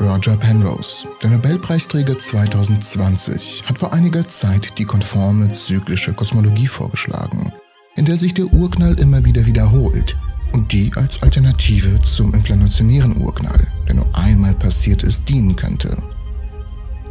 [0.00, 7.52] Roger Penrose, der Nobelpreisträger 2020, hat vor einiger Zeit die konforme zyklische Kosmologie vorgeschlagen,
[7.96, 10.16] in der sich der Urknall immer wieder wiederholt
[10.52, 15.96] und die als Alternative zum inflationären Urknall, der nur einmal passiert ist, dienen könnte.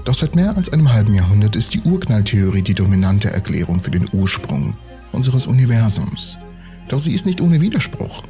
[0.05, 4.07] Doch seit mehr als einem halben Jahrhundert ist die Urknalltheorie die dominante Erklärung für den
[4.13, 4.77] Ursprung
[5.11, 6.37] unseres Universums.
[6.87, 8.23] Doch sie ist nicht ohne Widerspruch.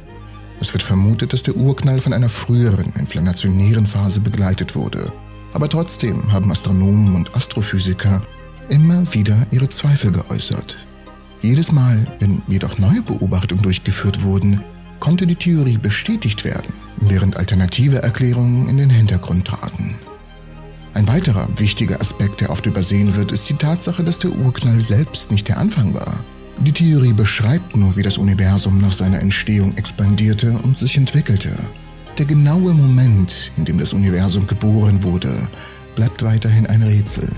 [0.60, 5.12] Es wird vermutet, dass der Urknall von einer früheren, inflationären Phase begleitet wurde.
[5.52, 8.22] Aber trotzdem haben Astronomen und Astrophysiker
[8.68, 10.76] immer wieder ihre Zweifel geäußert.
[11.40, 14.64] Jedes Mal, wenn jedoch neue Beobachtungen durchgeführt wurden,
[14.98, 19.94] konnte die Theorie bestätigt werden, während alternative Erklärungen in den Hintergrund traten.
[20.94, 25.30] Ein weiterer wichtiger Aspekt, der oft übersehen wird, ist die Tatsache, dass der Urknall selbst
[25.30, 26.24] nicht der Anfang war.
[26.60, 31.50] Die Theorie beschreibt nur, wie das Universum nach seiner Entstehung expandierte und sich entwickelte.
[32.18, 35.48] Der genaue Moment, in dem das Universum geboren wurde,
[35.94, 37.28] bleibt weiterhin ein Rätsel.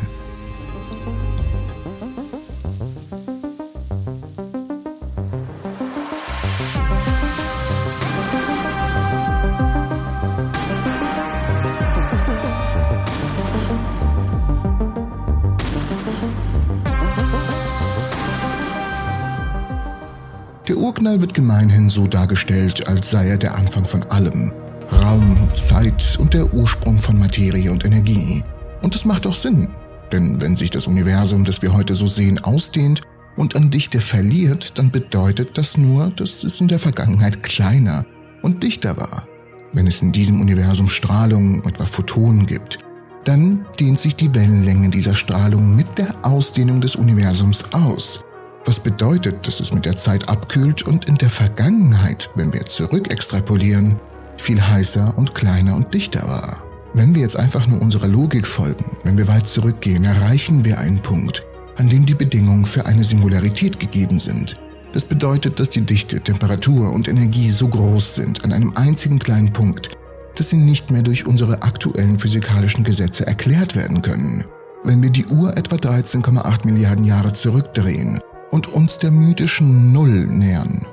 [21.00, 24.52] Urknall wird gemeinhin so dargestellt, als sei er der Anfang von allem.
[24.92, 28.44] Raum, Zeit und der Ursprung von Materie und Energie.
[28.82, 29.70] Und das macht auch Sinn.
[30.12, 33.00] Denn wenn sich das Universum, das wir heute so sehen, ausdehnt
[33.38, 38.04] und an Dichte verliert, dann bedeutet das nur, dass es in der Vergangenheit kleiner
[38.42, 39.26] und dichter war.
[39.72, 42.78] Wenn es in diesem Universum Strahlung, etwa Photonen gibt,
[43.24, 48.22] dann dehnt sich die Wellenlänge dieser Strahlung mit der Ausdehnung des Universums aus
[48.64, 53.10] was bedeutet, dass es mit der Zeit abkühlt und in der Vergangenheit, wenn wir zurück
[53.10, 53.96] extrapolieren,
[54.36, 56.62] viel heißer und kleiner und dichter war.
[56.92, 61.00] Wenn wir jetzt einfach nur unserer Logik folgen, wenn wir weit zurückgehen, erreichen wir einen
[61.00, 61.44] Punkt,
[61.76, 64.56] an dem die Bedingungen für eine Singularität gegeben sind.
[64.92, 69.52] Das bedeutet, dass die Dichte, Temperatur und Energie so groß sind an einem einzigen kleinen
[69.52, 69.90] Punkt,
[70.34, 74.44] dass sie nicht mehr durch unsere aktuellen physikalischen Gesetze erklärt werden können.
[74.82, 80.86] Wenn wir die Uhr etwa 13,8 Milliarden Jahre zurückdrehen, und uns der mythischen Null nähern,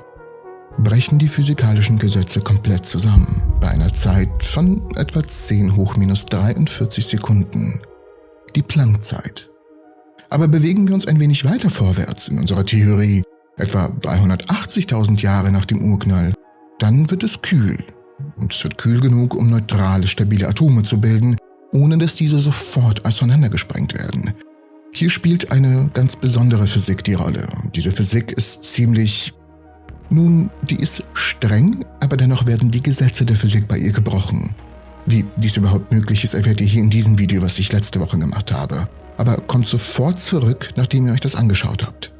[0.78, 7.04] brechen die physikalischen Gesetze komplett zusammen bei einer Zeit von etwa 10 hoch minus 43
[7.04, 7.80] Sekunden,
[8.54, 9.50] die Planckzeit.
[10.30, 13.22] Aber bewegen wir uns ein wenig weiter vorwärts in unserer Theorie,
[13.56, 16.34] etwa 380.000 Jahre nach dem Urknall,
[16.78, 17.78] dann wird es kühl.
[18.36, 21.36] Und es wird kühl genug, um neutrale, stabile Atome zu bilden,
[21.72, 24.34] ohne dass diese sofort auseinandergesprengt werden.
[24.92, 27.46] Hier spielt eine ganz besondere Physik die Rolle.
[27.74, 29.34] Diese Physik ist ziemlich...
[30.10, 34.54] Nun, die ist streng, aber dennoch werden die Gesetze der Physik bei ihr gebrochen.
[35.04, 38.18] Wie dies überhaupt möglich ist, erfährt ihr hier in diesem Video, was ich letzte Woche
[38.18, 38.88] gemacht habe.
[39.18, 42.14] Aber kommt sofort zurück, nachdem ihr euch das angeschaut habt.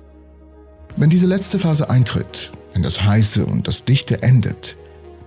[0.96, 4.76] Wenn diese letzte Phase eintritt, wenn das Heiße und das Dichte endet,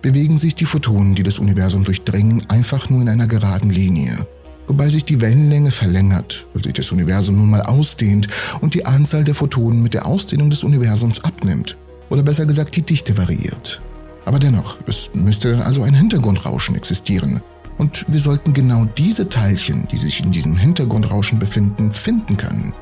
[0.04, 4.28] bewegen sich die Photonen, die das Universum durchdringen, einfach nur in einer geraden Linie
[4.68, 8.28] wobei sich die Wellenlänge verlängert, weil sich das Universum nun mal ausdehnt
[8.62, 11.78] und die Anzahl der Photonen mit der Ausdehnung des Universums abnimmt,
[12.10, 13.82] oder besser gesagt die Dichte variiert.
[14.26, 17.42] Aber dennoch, es müsste dann also ein Hintergrundrauschen existieren,
[17.78, 22.74] und wir sollten genau diese Teilchen, die sich in diesem Hintergrundrauschen befinden, finden können.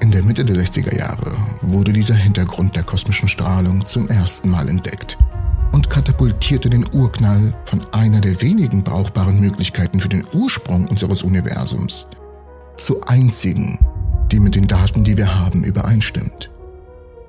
[0.00, 4.68] In der Mitte der 60er Jahre wurde dieser Hintergrund der kosmischen Strahlung zum ersten Mal
[4.68, 5.18] entdeckt
[5.88, 12.06] katapultierte den Urknall von einer der wenigen brauchbaren Möglichkeiten für den Ursprung unseres Universums
[12.76, 13.78] zur einzigen,
[14.30, 16.50] die mit den Daten, die wir haben, übereinstimmt.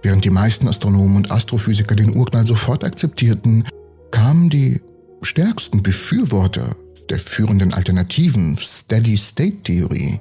[0.02, 3.66] Während die meisten Astronomen und Astrophysiker den Urknall sofort akzeptierten,
[4.12, 4.82] kamen die
[5.22, 6.76] stärksten Befürworter
[7.10, 10.20] der führenden alternativen Steady-State-Theorie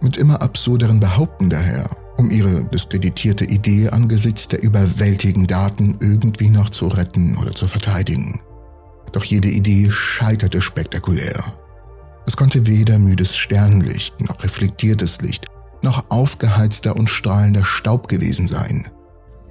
[0.00, 6.70] mit immer absurderen Behaupten daher um ihre diskreditierte Idee angesichts der überwältigenden Daten irgendwie noch
[6.70, 8.40] zu retten oder zu verteidigen.
[9.12, 11.44] Doch jede Idee scheiterte spektakulär.
[12.26, 15.46] Es konnte weder müdes Sternenlicht noch reflektiertes Licht
[15.82, 18.86] noch aufgeheizter und strahlender Staub gewesen sein.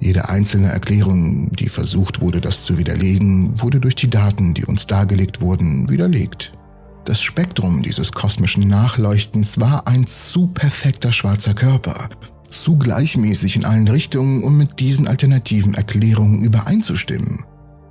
[0.00, 4.86] Jede einzelne Erklärung, die versucht wurde, das zu widerlegen, wurde durch die Daten, die uns
[4.86, 6.52] dargelegt wurden, widerlegt.
[7.04, 12.08] Das Spektrum dieses kosmischen Nachleuchtens war ein zu perfekter schwarzer Körper,
[12.50, 17.44] zu gleichmäßig in allen Richtungen, um mit diesen alternativen Erklärungen übereinzustimmen.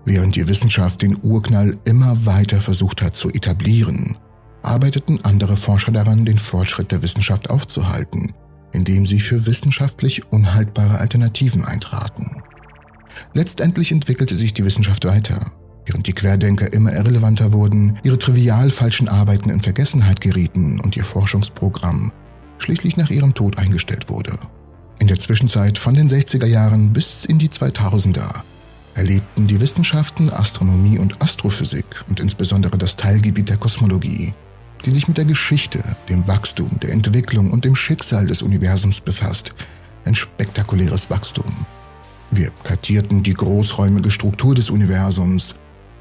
[0.06, 4.18] Während die Wissenschaft den Urknall immer weiter versucht hat zu etablieren,
[4.62, 8.34] arbeiteten andere Forscher daran, den Fortschritt der Wissenschaft aufzuhalten,
[8.72, 12.44] indem sie für wissenschaftlich unhaltbare Alternativen eintraten.
[13.34, 15.52] Letztendlich entwickelte sich die Wissenschaft weiter.
[15.86, 21.04] Während die Querdenker immer irrelevanter wurden, ihre trivial falschen Arbeiten in Vergessenheit gerieten und ihr
[21.04, 22.12] Forschungsprogramm
[22.58, 24.34] schließlich nach ihrem Tod eingestellt wurde.
[25.00, 28.44] In der Zwischenzeit von den 60er Jahren bis in die 2000er
[28.96, 34.34] erlebten die Wissenschaften Astronomie und Astrophysik und insbesondere das Teilgebiet der Kosmologie,
[34.86, 39.52] die sich mit der Geschichte, dem Wachstum, der Entwicklung und dem Schicksal des Universums befasst,
[40.06, 41.66] ein spektakuläres Wachstum.
[42.32, 45.56] Wir kartierten die großräumige Struktur des Universums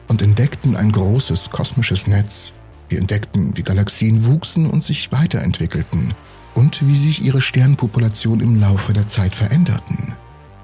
[0.09, 2.53] und entdeckten ein großes kosmisches Netz.
[2.89, 6.15] Wir entdeckten, wie Galaxien wuchsen und sich weiterentwickelten
[6.55, 10.15] und wie sich ihre Sternpopulation im Laufe der Zeit veränderten.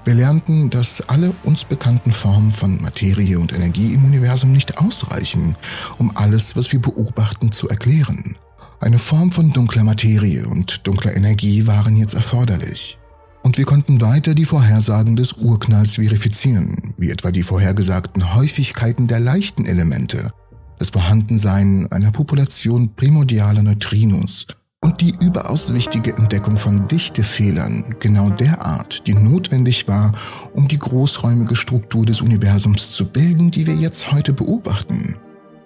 [0.05, 5.55] Wir lernten, dass alle uns bekannten Formen von Materie und Energie im Universum nicht ausreichen,
[5.97, 8.35] um alles, was wir beobachten, zu erklären.
[8.79, 12.97] Eine Form von dunkler Materie und dunkler Energie waren jetzt erforderlich.
[13.43, 19.19] Und wir konnten weiter die Vorhersagen des Urknalls verifizieren, wie etwa die vorhergesagten Häufigkeiten der
[19.19, 20.31] leichten Elemente,
[20.77, 24.47] das Vorhandensein einer Population primordialer Neutrinos
[24.81, 30.13] und die überaus wichtige Entdeckung von Dichtefehlern genau der Art, die notwendig war,
[30.53, 35.17] um die großräumige Struktur des Universums zu bilden, die wir jetzt heute beobachten.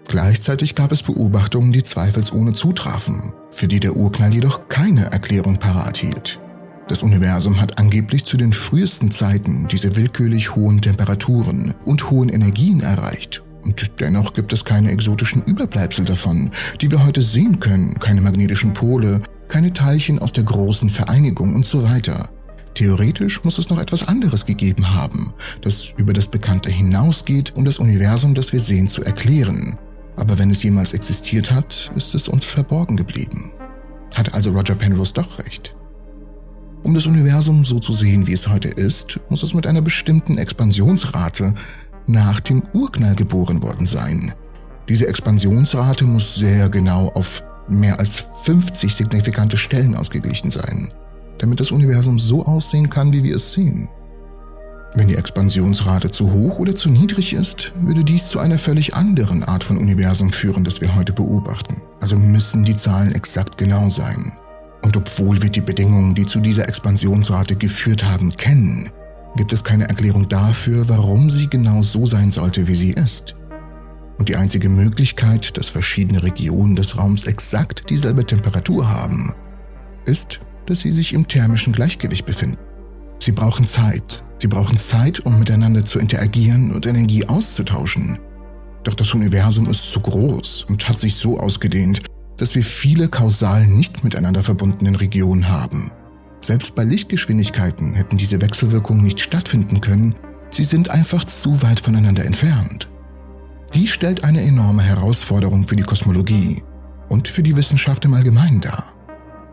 [0.07, 5.97] Gleichzeitig gab es Beobachtungen, die zweifelsohne zutrafen, für die der Urknall jedoch keine Erklärung parat
[5.97, 6.39] hielt.
[6.87, 12.81] Das Universum hat angeblich zu den frühesten Zeiten diese willkürlich hohen Temperaturen und hohen Energien
[12.81, 13.41] erreicht.
[13.63, 16.51] Und dennoch gibt es keine exotischen Überbleibsel davon,
[16.81, 21.65] die wir heute sehen können, keine magnetischen Pole, keine Teilchen aus der großen Vereinigung und
[21.65, 22.29] so weiter.
[22.73, 27.79] Theoretisch muss es noch etwas anderes gegeben haben, das über das Bekannte hinausgeht, um das
[27.79, 29.77] Universum, das wir sehen, zu erklären.
[30.15, 33.51] Aber wenn es jemals existiert hat, ist es uns verborgen geblieben.
[34.15, 35.75] Hat also Roger Penrose doch recht.
[36.83, 40.37] Um das Universum so zu sehen, wie es heute ist, muss es mit einer bestimmten
[40.37, 41.53] Expansionsrate
[42.07, 44.33] nach dem Urknall geboren worden sein.
[44.89, 50.91] Diese Expansionsrate muss sehr genau auf mehr als 50 signifikante Stellen ausgeglichen sein,
[51.37, 53.89] damit das Universum so aussehen kann, wie wir es sehen.
[54.95, 59.43] Wenn die Expansionsrate zu hoch oder zu niedrig ist, würde dies zu einer völlig anderen
[59.43, 61.81] Art von Universum führen, das wir heute beobachten.
[61.99, 64.33] Also müssen die Zahlen exakt genau sein.
[64.83, 68.91] Und obwohl wir die Bedingungen, die zu dieser Expansionsrate geführt haben, kennen,
[69.35, 73.35] gibt es keine Erklärung dafür, warum sie genau so sein sollte, wie sie ist.
[74.17, 79.33] Und die einzige Möglichkeit, dass verschiedene Regionen des Raums exakt dieselbe Temperatur haben,
[80.05, 82.57] ist, dass sie sich im thermischen Gleichgewicht befinden.
[83.19, 84.23] Sie brauchen Zeit.
[84.37, 88.19] Sie brauchen Zeit, um miteinander zu interagieren und Energie auszutauschen.
[88.83, 92.01] Doch das Universum ist zu groß und hat sich so ausgedehnt,
[92.37, 95.91] dass wir viele kausal nicht miteinander verbundenen Regionen haben.
[96.43, 100.15] Selbst bei Lichtgeschwindigkeiten hätten diese Wechselwirkungen nicht stattfinden können,
[100.49, 102.89] sie sind einfach zu weit voneinander entfernt.
[103.73, 106.61] Dies stellt eine enorme Herausforderung für die Kosmologie
[107.07, 108.93] und für die Wissenschaft im Allgemeinen dar.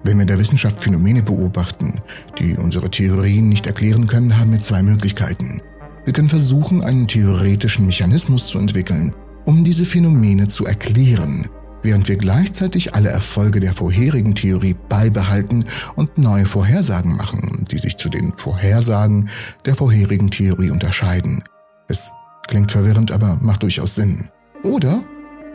[0.03, 2.01] Wenn wir in der Wissenschaft Phänomene beobachten,
[2.41, 5.63] die unsere Theorien nicht erklären können, haben wir zwei Möglichkeiten.
[6.05, 9.15] Wir können versuchen, einen theoretischen Mechanismus zu entwickeln,
[9.45, 11.49] um diese Phänomene zu erklären,
[11.83, 15.67] während wir gleichzeitig alle Erfolge der vorherigen Theorie beibehalten
[15.97, 19.29] und neue Vorhersagen machen, die sich zu den Vorhersagen
[19.65, 21.45] der vorherigen Theorie unterscheiden.
[21.89, 22.13] Es
[22.49, 24.29] klingt verwirrend, aber macht durchaus Sinn.
[24.63, 25.03] Oder?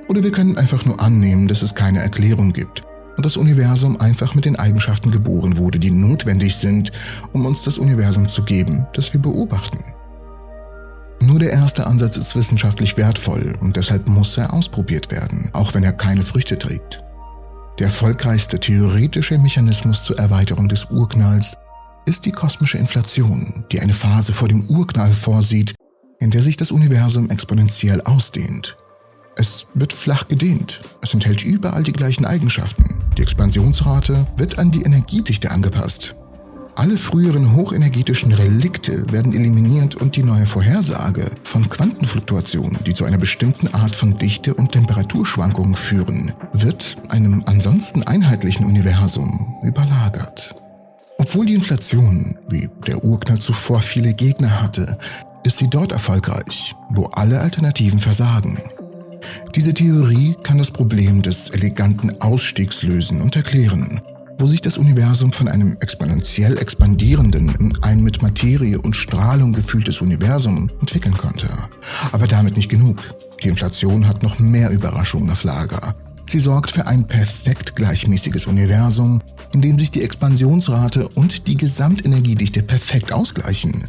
[0.07, 2.83] Oder wir können einfach nur annehmen, dass es keine Erklärung gibt
[3.17, 6.91] und das Universum einfach mit den Eigenschaften geboren wurde, die notwendig sind,
[7.33, 9.94] um uns das Universum zu geben, das wir beobachten.
[11.25, 15.83] Nur der erste Ansatz ist wissenschaftlich wertvoll und deshalb muss er ausprobiert werden, auch wenn
[15.83, 17.03] er keine Früchte trägt.
[17.79, 21.57] Der erfolgreichste theoretische Mechanismus zur Erweiterung des Urknalls
[22.05, 25.73] ist die kosmische Inflation, die eine Phase vor dem Urknall vorsieht,
[26.19, 28.77] in der sich das Universum exponentiell ausdehnt.
[29.35, 33.01] Es wird flach gedehnt, es enthält überall die gleichen Eigenschaften.
[33.17, 36.15] Die Expansionsrate wird an die Energiedichte angepasst
[36.75, 43.17] alle früheren hochenergetischen Relikte werden eliminiert und die neue Vorhersage von Quantenfluktuationen, die zu einer
[43.17, 50.55] bestimmten Art von Dichte- und Temperaturschwankungen führen, wird einem ansonsten einheitlichen Universum überlagert.
[51.17, 54.97] Obwohl die Inflation, wie der Urknall zuvor viele Gegner hatte,
[55.45, 58.59] ist sie dort erfolgreich, wo alle Alternativen versagen.
[59.55, 64.01] Diese Theorie kann das Problem des eleganten Ausstiegs lösen und erklären,
[64.37, 70.01] wo sich das Universum von einem exponentiell expandierenden in ein mit Materie und Strahlung gefühltes
[70.01, 71.47] Universum entwickeln konnte.
[72.11, 73.01] Aber damit nicht genug.
[73.43, 75.95] Die Inflation hat noch mehr Überraschungen auf Lager.
[76.27, 79.21] Sie sorgt für ein perfekt gleichmäßiges Universum,
[79.53, 83.85] in dem sich die Expansionsrate und die Gesamtenergiedichte perfekt ausgleichen.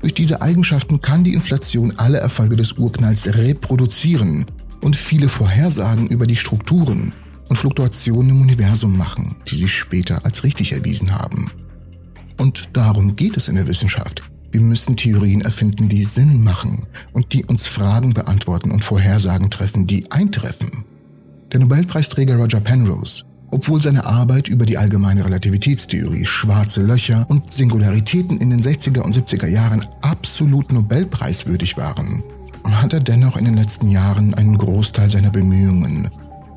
[0.00, 4.46] Durch diese Eigenschaften kann die Inflation alle Erfolge des Urknalls reproduzieren
[4.80, 7.12] und viele Vorhersagen über die Strukturen
[7.48, 11.50] und Fluktuationen im Universum machen, die sich später als richtig erwiesen haben.
[12.38, 14.22] Und darum geht es in der Wissenschaft.
[14.50, 19.86] Wir müssen Theorien erfinden, die Sinn machen und die uns Fragen beantworten und Vorhersagen treffen,
[19.86, 20.84] die eintreffen.
[21.52, 28.40] Der Nobelpreisträger Roger Penrose, obwohl seine Arbeit über die allgemeine Relativitätstheorie, schwarze Löcher und Singularitäten
[28.40, 32.22] in den 60er und 70er Jahren absolut Nobelpreiswürdig waren,
[32.64, 36.10] hat er dennoch in den letzten Jahren einen Großteil seiner Bemühungen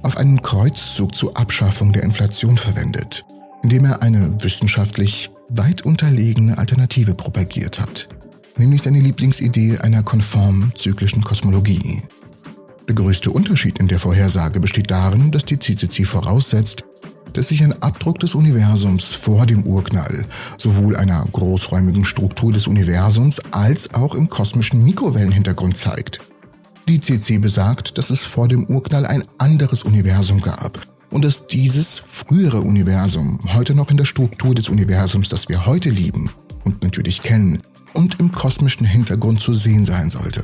[0.03, 3.25] auf einen Kreuzzug zur Abschaffung der Inflation verwendet,
[3.63, 8.07] indem er eine wissenschaftlich weit unterlegene Alternative propagiert hat,
[8.57, 12.01] nämlich seine Lieblingsidee einer konformen zyklischen Kosmologie.
[12.87, 16.85] Der größte Unterschied in der Vorhersage besteht darin, dass die CCC voraussetzt,
[17.33, 20.25] dass sich ein Abdruck des Universums vor dem Urknall
[20.57, 26.21] sowohl einer großräumigen Struktur des Universums als auch im kosmischen Mikrowellenhintergrund zeigt.
[26.87, 31.99] Die CC besagt, dass es vor dem Urknall ein anderes Universum gab und dass dieses
[31.99, 36.31] frühere Universum heute noch in der Struktur des Universums, das wir heute lieben
[36.63, 37.61] und natürlich kennen,
[37.93, 40.43] und im kosmischen Hintergrund zu sehen sein sollte.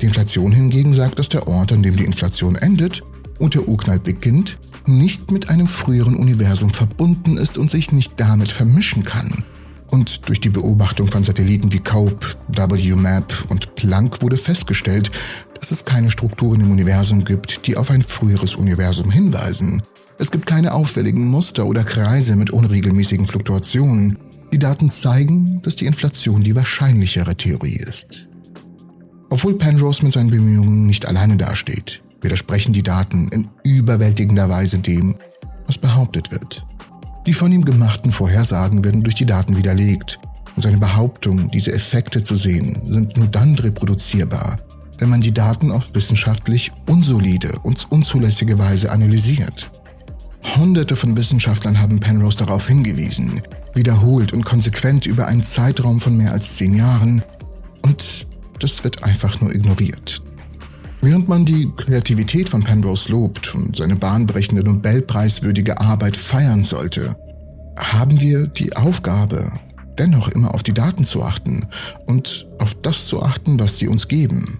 [0.00, 3.02] Die Inflation hingegen sagt, dass der Ort, an dem die Inflation endet
[3.40, 8.52] und der Urknall beginnt, nicht mit einem früheren Universum verbunden ist und sich nicht damit
[8.52, 9.44] vermischen kann.
[9.90, 15.10] Und durch die Beobachtung von Satelliten wie COPE, WMAP und Planck wurde festgestellt,
[15.58, 19.82] dass es keine Strukturen im Universum gibt, die auf ein früheres Universum hinweisen.
[20.18, 24.18] Es gibt keine auffälligen Muster oder Kreise mit unregelmäßigen Fluktuationen.
[24.52, 28.28] Die Daten zeigen, dass die Inflation die wahrscheinlichere Theorie ist.
[29.28, 35.16] Obwohl Penrose mit seinen Bemühungen nicht alleine dasteht, widersprechen die Daten in überwältigender Weise dem,
[35.66, 36.64] was behauptet wird.
[37.26, 40.20] Die von ihm gemachten Vorhersagen werden durch die Daten widerlegt
[40.54, 44.58] und seine Behauptung, diese Effekte zu sehen, sind nur dann reproduzierbar,
[44.98, 49.70] wenn man die Daten auf wissenschaftlich unsolide und unzulässige Weise analysiert.
[50.56, 53.42] Hunderte von Wissenschaftlern haben Penrose darauf hingewiesen,
[53.74, 57.22] wiederholt und konsequent über einen Zeitraum von mehr als zehn Jahren,
[57.82, 58.26] und
[58.60, 60.22] das wird einfach nur ignoriert.
[61.06, 67.14] Während man die Kreativität von Penrose lobt und seine bahnbrechende Nobelpreiswürdige Arbeit feiern sollte,
[67.78, 69.52] haben wir die Aufgabe,
[70.00, 71.66] dennoch immer auf die Daten zu achten
[72.06, 74.58] und auf das zu achten, was sie uns geben.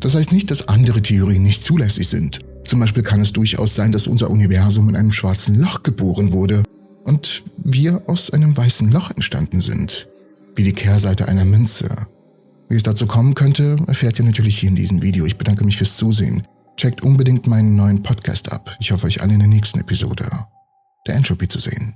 [0.00, 2.40] Das heißt nicht, dass andere Theorien nicht zulässig sind.
[2.64, 6.64] Zum Beispiel kann es durchaus sein, dass unser Universum in einem schwarzen Loch geboren wurde
[7.04, 10.08] und wir aus einem weißen Loch entstanden sind,
[10.56, 12.08] wie die Kehrseite einer Münze.
[12.68, 15.24] Wie es dazu kommen könnte, erfährt ihr natürlich hier in diesem Video.
[15.24, 16.46] Ich bedanke mich fürs Zusehen.
[16.76, 18.76] Checkt unbedingt meinen neuen Podcast ab.
[18.80, 20.28] Ich hoffe euch alle in der nächsten Episode
[21.06, 21.94] der Entropy zu sehen.